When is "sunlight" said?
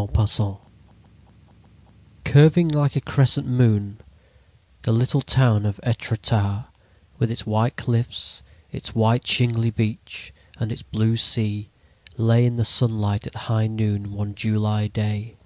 12.64-13.26